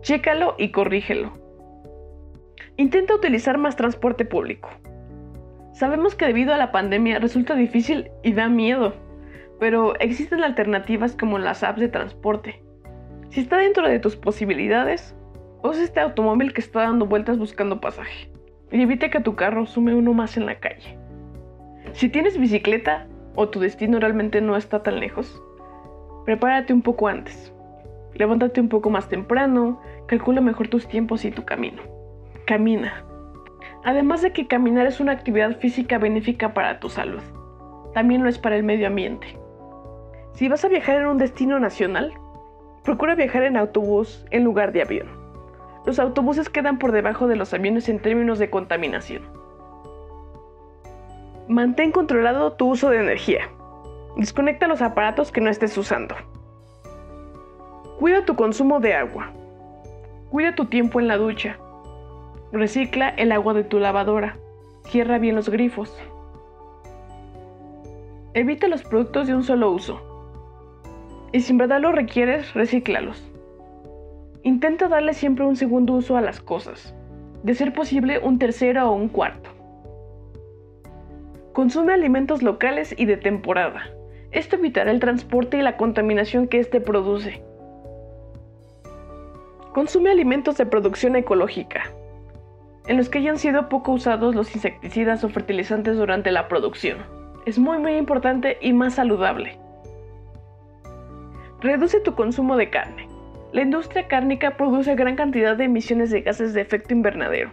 Chécalo 0.00 0.56
y 0.58 0.72
corrígelo. 0.72 1.38
Intenta 2.76 3.14
utilizar 3.14 3.56
más 3.56 3.76
transporte 3.76 4.24
público. 4.24 4.70
Sabemos 5.72 6.16
que 6.16 6.26
debido 6.26 6.52
a 6.52 6.58
la 6.58 6.72
pandemia 6.72 7.20
resulta 7.20 7.54
difícil 7.54 8.10
y 8.24 8.32
da 8.32 8.48
miedo, 8.48 8.96
pero 9.60 9.96
existen 10.00 10.42
alternativas 10.42 11.14
como 11.14 11.38
las 11.38 11.62
apps 11.62 11.78
de 11.78 11.88
transporte. 11.88 12.60
Si 13.28 13.38
está 13.38 13.58
dentro 13.58 13.88
de 13.88 14.00
tus 14.00 14.16
posibilidades, 14.16 15.14
Usa 15.66 15.82
este 15.82 15.98
automóvil 16.00 16.52
que 16.52 16.60
está 16.60 16.80
dando 16.82 17.06
vueltas 17.06 17.38
buscando 17.38 17.80
pasaje 17.80 18.28
y 18.70 18.82
evite 18.82 19.08
que 19.08 19.20
tu 19.20 19.34
carro 19.34 19.64
sume 19.64 19.94
uno 19.94 20.12
más 20.12 20.36
en 20.36 20.44
la 20.44 20.56
calle. 20.56 20.98
Si 21.94 22.10
tienes 22.10 22.36
bicicleta 22.36 23.06
o 23.34 23.48
tu 23.48 23.60
destino 23.60 23.98
realmente 23.98 24.42
no 24.42 24.58
está 24.58 24.82
tan 24.82 25.00
lejos, 25.00 25.42
prepárate 26.26 26.74
un 26.74 26.82
poco 26.82 27.08
antes. 27.08 27.50
Levántate 28.12 28.60
un 28.60 28.68
poco 28.68 28.90
más 28.90 29.08
temprano, 29.08 29.80
calcula 30.04 30.42
mejor 30.42 30.68
tus 30.68 30.86
tiempos 30.86 31.24
y 31.24 31.30
tu 31.30 31.46
camino. 31.46 31.80
Camina. 32.44 33.02
Además 33.84 34.20
de 34.20 34.34
que 34.34 34.46
caminar 34.46 34.84
es 34.84 35.00
una 35.00 35.12
actividad 35.12 35.56
física 35.60 35.96
benéfica 35.96 36.52
para 36.52 36.78
tu 36.78 36.90
salud, 36.90 37.22
también 37.94 38.22
lo 38.22 38.28
es 38.28 38.38
para 38.38 38.56
el 38.56 38.64
medio 38.64 38.86
ambiente. 38.86 39.38
Si 40.34 40.46
vas 40.46 40.62
a 40.62 40.68
viajar 40.68 40.98
en 40.98 41.06
un 41.06 41.16
destino 41.16 41.58
nacional, 41.58 42.12
procura 42.82 43.14
viajar 43.14 43.44
en 43.44 43.56
autobús 43.56 44.26
en 44.30 44.44
lugar 44.44 44.70
de 44.72 44.82
avión 44.82 45.23
los 45.86 45.98
autobuses 45.98 46.48
quedan 46.48 46.78
por 46.78 46.92
debajo 46.92 47.26
de 47.26 47.36
los 47.36 47.52
aviones 47.52 47.88
en 47.88 48.00
términos 48.00 48.38
de 48.38 48.50
contaminación. 48.50 49.22
Mantén 51.46 51.92
controlado 51.92 52.54
tu 52.54 52.70
uso 52.70 52.88
de 52.88 53.00
energía. 53.00 53.50
Desconecta 54.16 54.66
los 54.66 54.80
aparatos 54.80 55.30
que 55.30 55.42
no 55.42 55.50
estés 55.50 55.76
usando. 55.76 56.14
Cuida 57.98 58.24
tu 58.24 58.34
consumo 58.34 58.80
de 58.80 58.94
agua. 58.94 59.30
Cuida 60.30 60.54
tu 60.54 60.66
tiempo 60.66 61.00
en 61.00 61.08
la 61.08 61.18
ducha. 61.18 61.58
Recicla 62.50 63.10
el 63.10 63.30
agua 63.30 63.52
de 63.52 63.64
tu 63.64 63.78
lavadora. 63.78 64.38
Cierra 64.86 65.18
bien 65.18 65.34
los 65.34 65.50
grifos. 65.50 65.94
Evita 68.32 68.68
los 68.68 68.82
productos 68.82 69.26
de 69.26 69.34
un 69.34 69.44
solo 69.44 69.70
uso. 69.70 70.00
Y 71.32 71.40
si 71.40 71.52
en 71.52 71.58
verdad 71.58 71.80
lo 71.80 71.92
requieres, 71.92 72.54
recíclalos. 72.54 73.33
Intenta 74.44 74.88
darle 74.88 75.14
siempre 75.14 75.46
un 75.46 75.56
segundo 75.56 75.94
uso 75.94 76.18
a 76.18 76.20
las 76.20 76.38
cosas. 76.38 76.94
De 77.42 77.54
ser 77.54 77.72
posible, 77.72 78.18
un 78.18 78.38
tercero 78.38 78.90
o 78.90 78.94
un 78.94 79.08
cuarto. 79.08 79.48
Consume 81.54 81.94
alimentos 81.94 82.42
locales 82.42 82.94
y 82.98 83.06
de 83.06 83.16
temporada. 83.16 83.88
Esto 84.32 84.56
evitará 84.56 84.90
el 84.90 85.00
transporte 85.00 85.56
y 85.56 85.62
la 85.62 85.78
contaminación 85.78 86.46
que 86.46 86.58
éste 86.58 86.82
produce. 86.82 87.42
Consume 89.72 90.10
alimentos 90.10 90.58
de 90.58 90.66
producción 90.66 91.16
ecológica, 91.16 91.84
en 92.86 92.98
los 92.98 93.08
que 93.08 93.20
hayan 93.20 93.38
sido 93.38 93.70
poco 93.70 93.92
usados 93.92 94.34
los 94.34 94.54
insecticidas 94.54 95.24
o 95.24 95.30
fertilizantes 95.30 95.96
durante 95.96 96.30
la 96.32 96.48
producción. 96.48 96.98
Es 97.46 97.58
muy 97.58 97.78
muy 97.78 97.96
importante 97.96 98.58
y 98.60 98.74
más 98.74 98.94
saludable. 98.94 99.58
Reduce 101.62 101.98
tu 102.00 102.14
consumo 102.14 102.58
de 102.58 102.68
carne. 102.68 103.03
La 103.54 103.62
industria 103.62 104.08
cárnica 104.08 104.56
produce 104.56 104.96
gran 104.96 105.14
cantidad 105.14 105.56
de 105.56 105.66
emisiones 105.66 106.10
de 106.10 106.22
gases 106.22 106.54
de 106.54 106.60
efecto 106.60 106.92
invernadero, 106.92 107.52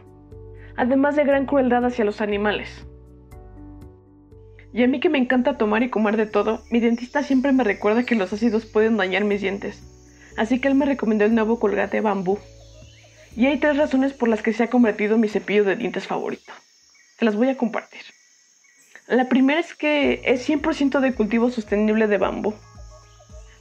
además 0.76 1.16
de 1.16 1.24
gran 1.24 1.46
crueldad 1.46 1.86
hacia 1.86 2.06
los 2.06 2.22
animales. 2.22 2.88
Y 4.74 4.82
a 4.82 4.88
mí 4.88 5.00
que 5.00 5.10
me 5.10 5.20
encanta 5.20 5.60
tomar 5.60 5.84
y 5.84 5.92
comer 5.92 6.18
de 6.18 6.26
todo, 6.26 6.64
mi 6.72 6.80
dentista 6.80 7.22
siempre 7.22 7.52
me 7.52 7.64
recuerda 7.64 8.04
que 8.04 8.16
los 8.16 8.34
ácidos 8.34 8.66
pueden 8.66 8.98
dañar 8.98 9.26
mis 9.26 9.42
dientes. 9.42 9.84
Así 10.38 10.60
que 10.60 10.70
él 10.70 10.74
me 10.74 10.88
recomendó 10.88 11.26
el 11.26 11.36
nuevo 11.36 11.60
colgate 11.60 12.02
bambú. 12.02 12.40
Y 13.36 13.46
hay 13.46 13.60
tres 13.60 13.78
razones 13.78 14.12
por 14.12 14.28
las 14.28 14.42
que 14.42 14.54
se 14.54 14.64
ha 14.64 14.72
convertido 14.72 15.14
en 15.14 15.22
mi 15.22 15.28
cepillo 15.28 15.66
de 15.66 15.76
dientes 15.76 16.08
favorito. 16.08 16.52
Te 17.20 17.26
las 17.26 17.36
voy 17.36 17.50
a 17.50 17.58
compartir. 17.58 18.02
La 19.06 19.30
primera 19.30 19.60
es 19.60 19.76
que 19.76 20.24
es 20.26 20.50
100% 20.50 21.00
de 21.00 21.14
cultivo 21.14 21.52
sostenible 21.52 22.08
de 22.08 22.18
bambú. 22.18 22.56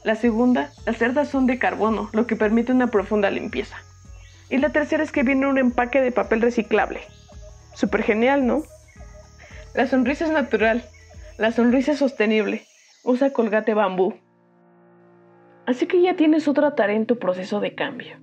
La 0.02 0.14
segunda, 0.14 0.70
las 0.86 0.96
cerdas 0.96 1.28
son 1.28 1.46
de 1.46 1.58
carbono, 1.58 2.08
lo 2.12 2.26
que 2.26 2.36
permite 2.36 2.72
una 2.72 2.86
profunda 2.86 3.30
limpieza. 3.30 3.76
Y 4.48 4.58
la 4.58 4.70
tercera 4.70 5.02
es 5.02 5.12
que 5.12 5.22
viene 5.22 5.46
un 5.46 5.58
empaque 5.58 6.00
de 6.00 6.10
papel 6.10 6.40
reciclable. 6.40 7.00
Súper 7.74 8.02
genial, 8.02 8.46
¿no? 8.46 8.62
La 9.74 9.86
sonrisa 9.86 10.24
es 10.24 10.32
natural, 10.32 10.84
la 11.38 11.52
sonrisa 11.52 11.92
es 11.92 11.98
sostenible. 11.98 12.64
Usa 13.04 13.32
colgate 13.32 13.74
bambú. 13.74 14.14
Así 15.66 15.86
que 15.86 16.02
ya 16.02 16.16
tienes 16.16 16.48
otra 16.48 16.74
tarea 16.74 16.96
en 16.96 17.06
tu 17.06 17.18
proceso 17.18 17.60
de 17.60 17.74
cambio. 17.74 18.16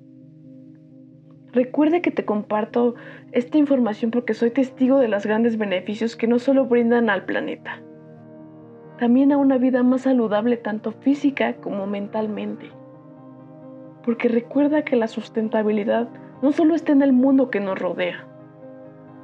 Recuerda 1.54 2.02
que 2.02 2.12
te 2.12 2.26
comparto 2.26 2.96
esta 3.32 3.58
información 3.58 4.12
porque 4.12 4.34
soy 4.34 4.52
testigo 4.52 5.00
de 5.00 5.08
los 5.08 5.26
grandes 5.26 5.58
beneficios 5.58 6.16
que 6.16 6.28
no 6.28 6.40
solo 6.40 6.66
brindan 6.66 7.10
al 7.10 7.26
planeta, 7.26 7.82
también 8.98 9.32
a 9.32 9.38
una 9.38 9.58
vida 9.58 9.84
más 9.84 10.02
saludable 10.02 10.58
tanto 10.58 10.92
física 10.92 11.54
como 11.56 11.88
mentalmente. 11.88 12.70
Porque 14.04 14.28
recuerda 14.28 14.84
que 14.84 14.96
la 14.96 15.08
sustentabilidad 15.08 16.08
no 16.42 16.52
solo 16.52 16.76
está 16.76 16.92
en 16.92 17.02
el 17.02 17.14
mundo 17.14 17.50
que 17.50 17.60
nos 17.60 17.78
rodea, 17.78 18.26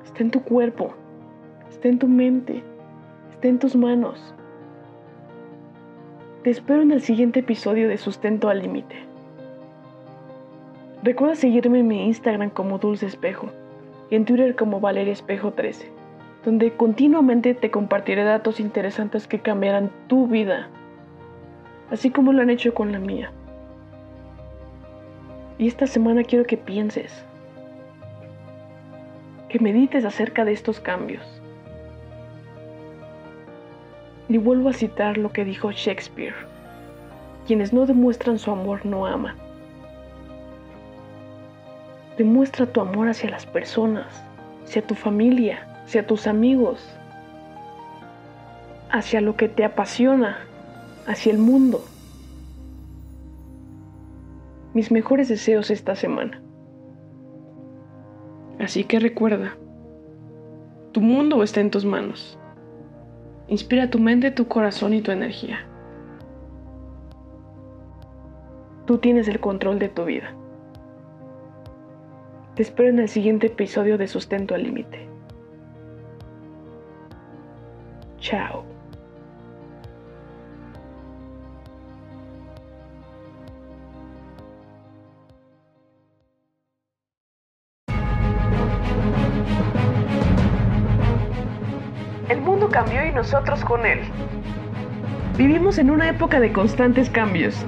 está 0.04 0.24
en 0.24 0.32
tu 0.32 0.42
cuerpo, 0.42 0.94
está 1.70 1.88
en 1.88 2.00
tu 2.00 2.08
mente, 2.08 2.64
en 3.48 3.60
tus 3.60 3.76
manos. 3.76 4.34
Te 6.44 6.50
espero 6.50 6.82
en 6.82 6.92
el 6.92 7.02
siguiente 7.02 7.42
episodio 7.42 7.88
de 7.88 7.98
Sustento 7.98 8.50
al 8.50 8.62
Límite. 8.62 8.96
Recuerda 11.04 11.36
seguirme 11.36 11.80
en 11.80 11.88
mi 11.88 12.06
Instagram 12.06 12.50
como 12.50 12.78
Dulce 12.78 13.06
Espejo 13.06 13.48
y 14.10 14.16
en 14.16 14.26
Twitter 14.26 14.56
como 14.56 14.80
Valeria 14.80 15.14
Espejo 15.14 15.52
13, 15.52 15.92
donde 16.46 16.74
continuamente 16.74 17.54
te 17.54 17.72
compartiré 17.72 18.24
datos 18.24 18.60
interesantes 18.60 19.28
que 19.28 19.40
cambiarán 19.40 19.92
tu 20.08 20.28
vida, 20.28 20.70
así 21.90 22.10
como 22.10 22.34
lo 22.34 22.42
han 22.42 22.50
hecho 22.50 22.74
con 22.74 22.92
la 22.92 23.00
mía. 23.00 23.32
Y 25.58 25.68
esta 25.68 25.88
semana 25.88 26.24
quiero 26.24 26.46
que 26.46 26.58
pienses, 26.58 27.26
que 29.50 29.60
medites 29.60 30.04
acerca 30.04 30.44
de 30.44 30.52
estos 30.52 30.80
cambios 30.80 31.44
y 34.30 34.38
vuelvo 34.38 34.70
a 34.70 34.74
citar 34.74 35.18
lo 35.18 35.32
que 35.32 35.46
dijo 35.46 35.72
Shakespeare. 35.72 36.34
Quienes 37.46 37.74
no 37.74 37.86
demuestran 37.86 38.40
su 38.40 38.52
amor 38.52 38.86
no 38.86 39.06
aman. 39.06 39.36
Demuestra 42.18 42.66
tu 42.66 42.82
amor 42.82 43.10
hacia 43.10 43.30
las 43.30 43.46
personas, 43.46 44.24
hacia 44.64 44.82
tu 44.82 44.96
familia, 44.96 45.68
hacia 45.86 46.08
tus 46.08 46.28
amigos, 46.28 46.84
hacia 48.92 49.22
lo 49.22 49.36
que 49.36 49.50
te 49.50 49.64
apasiona, 49.64 50.38
hacia 51.08 51.32
el 51.32 51.40
mundo. 51.40 51.84
Mis 54.74 54.92
mejores 54.92 55.28
deseos 55.28 55.70
esta 55.70 55.96
semana. 55.96 56.42
Así 58.60 58.84
que 58.84 59.00
recuerda, 59.00 59.56
tu 60.92 61.02
mundo 61.02 61.44
está 61.44 61.60
en 61.60 61.72
tus 61.72 61.86
manos. 61.86 62.38
Inspira 63.48 63.90
tu 63.90 64.00
mente, 64.00 64.32
tu 64.32 64.48
corazón 64.48 64.94
y 64.94 65.02
tu 65.02 65.12
energía. 65.12 65.60
Tú 68.86 68.98
tienes 68.98 69.28
el 69.28 69.40
control 69.40 69.80
de 69.80 69.90
tu 69.90 70.06
vida. 70.06 70.34
Te 72.56 72.62
espero 72.62 72.90
en 72.90 73.00
el 73.00 73.10
siguiente 73.10 73.48
episodio 73.48 73.98
de 73.98 74.08
Sustento 74.08 74.56
al 74.56 74.64
Límite. 74.64 75.13
Chao. 78.24 78.64
El 92.30 92.40
mundo 92.40 92.70
cambió 92.70 93.06
y 93.06 93.12
nosotros 93.12 93.60
con 93.66 93.86
él. 93.86 94.00
Vivimos 95.38 95.78
en 95.78 95.92
una 95.92 96.08
época 96.08 96.40
de 96.40 96.54
constantes 96.54 97.10
cambios. 97.10 97.66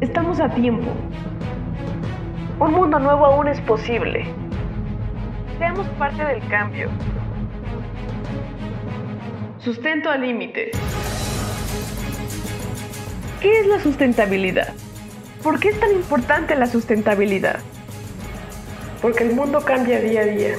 Estamos 0.00 0.40
a 0.40 0.48
tiempo. 0.48 0.90
Un 2.58 2.72
mundo 2.72 2.98
nuevo 2.98 3.26
aún 3.26 3.46
es 3.46 3.60
posible. 3.60 4.26
Seamos 5.58 5.86
parte 5.90 6.24
del 6.24 6.44
cambio. 6.48 6.90
Sustento 9.64 10.10
al 10.10 10.20
límite. 10.20 10.72
¿Qué 13.40 13.60
es 13.60 13.66
la 13.66 13.80
sustentabilidad? 13.80 14.74
¿Por 15.42 15.58
qué 15.58 15.70
es 15.70 15.80
tan 15.80 15.90
importante 15.92 16.54
la 16.54 16.66
sustentabilidad? 16.66 17.60
Porque 19.00 19.24
el 19.24 19.34
mundo 19.34 19.62
cambia 19.64 20.00
día 20.00 20.20
a 20.20 20.24
día 20.24 20.56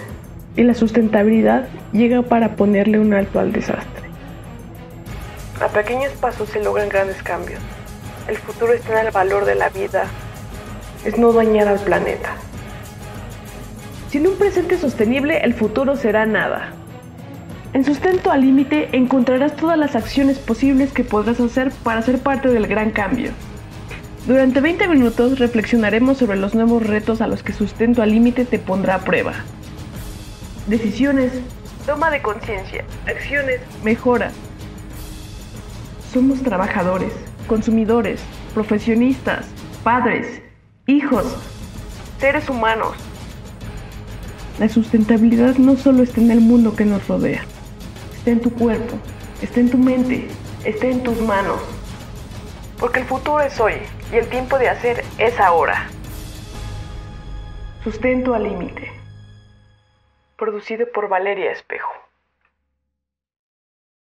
y 0.55 0.63
la 0.63 0.73
sustentabilidad 0.73 1.67
llega 1.91 2.23
para 2.23 2.55
ponerle 2.55 2.97
un 2.97 3.13
alto 3.13 3.39
al 3.39 3.51
desastre. 3.51 4.09
A 5.61 5.67
pequeños 5.67 6.11
pasos 6.13 6.49
se 6.49 6.63
logran 6.63 6.89
grandes 6.89 7.21
cambios. 7.21 7.59
El 8.27 8.37
futuro 8.37 8.73
está 8.73 8.99
en 8.99 9.05
el 9.05 9.11
valor 9.11 9.45
de 9.45 9.53
la 9.53 9.69
vida, 9.69 10.05
es 11.05 11.15
no 11.19 11.31
dañar 11.31 11.67
al 11.67 11.79
planeta. 11.79 12.37
Sin 14.09 14.25
un 14.25 14.35
presente 14.35 14.79
sostenible, 14.79 15.37
el 15.43 15.53
futuro 15.53 15.95
será 15.95 16.25
nada. 16.25 16.73
En 17.75 17.85
Sustento 17.85 18.31
al 18.31 18.41
Límite 18.41 18.89
encontrarás 18.93 19.55
todas 19.55 19.77
las 19.77 19.95
acciones 19.95 20.39
posibles 20.39 20.91
que 20.91 21.03
podrás 21.03 21.39
hacer 21.39 21.71
para 21.83 22.01
ser 22.01 22.17
parte 22.17 22.49
del 22.49 22.65
gran 22.65 22.89
cambio. 22.89 23.29
Durante 24.25 24.61
20 24.61 24.87
minutos 24.87 25.37
reflexionaremos 25.37 26.17
sobre 26.17 26.37
los 26.37 26.55
nuevos 26.55 26.87
retos 26.87 27.21
a 27.21 27.27
los 27.27 27.43
que 27.43 27.53
Sustento 27.53 28.01
al 28.01 28.09
Límite 28.09 28.45
te 28.45 28.57
pondrá 28.57 28.95
a 28.95 28.99
prueba 29.01 29.33
decisiones, 30.67 31.31
toma 31.85 32.09
de 32.09 32.21
conciencia, 32.21 32.85
acciones, 33.05 33.61
mejora. 33.83 34.31
Somos 36.11 36.41
trabajadores, 36.41 37.13
consumidores, 37.47 38.21
profesionistas, 38.53 39.45
padres, 39.83 40.41
hijos, 40.87 41.37
seres 42.19 42.49
humanos. 42.49 42.95
La 44.59 44.69
sustentabilidad 44.69 45.55
no 45.57 45.75
solo 45.75 46.03
está 46.03 46.21
en 46.21 46.31
el 46.31 46.39
mundo 46.39 46.75
que 46.75 46.85
nos 46.85 47.07
rodea, 47.07 47.45
está 48.25 48.31
en 48.31 48.41
tu 48.41 48.51
cuerpo, 48.55 48.97
está 49.39 49.59
en 49.59 49.69
tu 49.69 49.77
mente, 49.77 50.27
está 50.63 50.87
en 50.87 51.03
tus 51.03 51.21
manos. 51.21 51.61
Porque 52.79 53.01
el 53.01 53.05
futuro 53.05 53.39
es 53.39 53.59
hoy 53.59 53.75
y 54.11 54.15
el 54.15 54.27
tiempo 54.29 54.57
de 54.57 54.67
hacer 54.67 55.05
es 55.19 55.39
ahora. 55.39 55.87
Sustento 57.83 58.33
al 58.33 58.45
límite 58.45 58.91
producido 60.37 60.87
por 60.91 61.07
Valeria 61.07 61.51
Espejo. 61.51 62.04